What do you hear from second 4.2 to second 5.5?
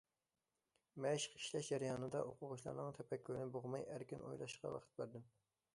ئويلاشقا ۋاقىت بەردىم.